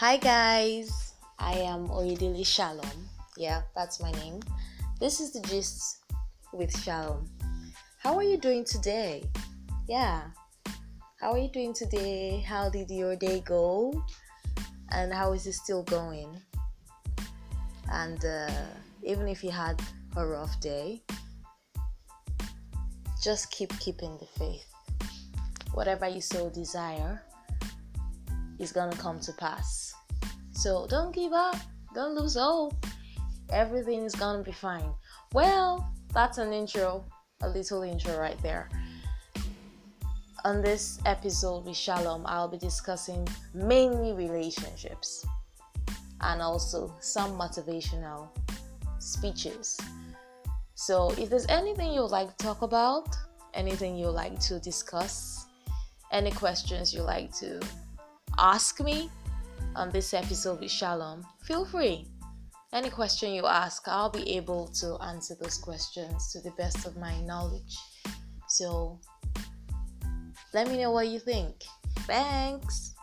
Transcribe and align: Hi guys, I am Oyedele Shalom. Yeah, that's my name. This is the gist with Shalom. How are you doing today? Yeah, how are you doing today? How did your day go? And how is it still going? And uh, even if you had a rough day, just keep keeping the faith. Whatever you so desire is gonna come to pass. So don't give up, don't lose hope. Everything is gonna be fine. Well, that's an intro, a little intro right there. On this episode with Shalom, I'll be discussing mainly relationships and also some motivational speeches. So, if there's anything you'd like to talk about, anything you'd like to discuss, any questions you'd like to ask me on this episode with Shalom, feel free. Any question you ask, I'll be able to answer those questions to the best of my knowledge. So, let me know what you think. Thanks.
Hi 0.00 0.16
guys, 0.16 1.12
I 1.38 1.56
am 1.58 1.88
Oyedele 1.88 2.46
Shalom. 2.46 3.06
Yeah, 3.36 3.60
that's 3.76 4.00
my 4.00 4.10
name. 4.12 4.40
This 4.98 5.20
is 5.20 5.30
the 5.30 5.42
gist 5.42 5.98
with 6.54 6.74
Shalom. 6.80 7.28
How 7.98 8.16
are 8.16 8.22
you 8.22 8.38
doing 8.38 8.64
today? 8.64 9.28
Yeah, 9.86 10.22
how 11.20 11.32
are 11.32 11.38
you 11.38 11.50
doing 11.50 11.74
today? 11.74 12.40
How 12.40 12.70
did 12.70 12.90
your 12.90 13.14
day 13.14 13.42
go? 13.44 14.02
And 14.88 15.12
how 15.12 15.34
is 15.34 15.46
it 15.46 15.52
still 15.52 15.82
going? 15.82 16.34
And 17.92 18.24
uh, 18.24 18.50
even 19.02 19.28
if 19.28 19.44
you 19.44 19.50
had 19.50 19.82
a 20.16 20.26
rough 20.26 20.58
day, 20.62 21.02
just 23.22 23.50
keep 23.50 23.78
keeping 23.80 24.16
the 24.16 24.26
faith. 24.38 24.64
Whatever 25.74 26.08
you 26.08 26.22
so 26.22 26.48
desire 26.48 27.20
is 28.60 28.72
gonna 28.72 28.96
come 28.96 29.18
to 29.20 29.32
pass. 29.32 29.94
So 30.52 30.86
don't 30.88 31.14
give 31.14 31.32
up, 31.32 31.56
don't 31.94 32.14
lose 32.14 32.36
hope. 32.36 32.86
Everything 33.50 34.04
is 34.04 34.14
gonna 34.14 34.42
be 34.42 34.52
fine. 34.52 34.92
Well, 35.32 35.90
that's 36.12 36.38
an 36.38 36.52
intro, 36.52 37.04
a 37.40 37.48
little 37.48 37.82
intro 37.82 38.18
right 38.18 38.40
there. 38.42 38.68
On 40.44 40.62
this 40.62 40.98
episode 41.06 41.64
with 41.66 41.76
Shalom, 41.76 42.24
I'll 42.26 42.48
be 42.48 42.58
discussing 42.58 43.26
mainly 43.54 44.12
relationships 44.12 45.26
and 46.20 46.42
also 46.42 46.94
some 47.00 47.32
motivational 47.38 48.28
speeches. 48.98 49.78
So, 50.74 51.10
if 51.18 51.28
there's 51.28 51.46
anything 51.48 51.92
you'd 51.92 52.06
like 52.06 52.36
to 52.36 52.44
talk 52.44 52.62
about, 52.62 53.16
anything 53.54 53.96
you'd 53.96 54.10
like 54.10 54.38
to 54.40 54.58
discuss, 54.60 55.46
any 56.10 56.30
questions 56.30 56.94
you'd 56.94 57.02
like 57.02 57.32
to 57.36 57.60
ask 58.40 58.80
me 58.80 59.10
on 59.76 59.90
this 59.90 60.14
episode 60.14 60.60
with 60.60 60.70
Shalom, 60.70 61.26
feel 61.42 61.64
free. 61.66 62.06
Any 62.72 62.88
question 62.88 63.32
you 63.32 63.46
ask, 63.46 63.86
I'll 63.86 64.10
be 64.10 64.36
able 64.36 64.68
to 64.80 64.96
answer 65.02 65.34
those 65.40 65.58
questions 65.58 66.32
to 66.32 66.40
the 66.40 66.52
best 66.52 66.86
of 66.86 66.96
my 66.96 67.20
knowledge. 67.22 67.76
So, 68.48 68.98
let 70.54 70.68
me 70.68 70.78
know 70.78 70.90
what 70.90 71.08
you 71.08 71.18
think. 71.18 71.64
Thanks. 72.06 72.94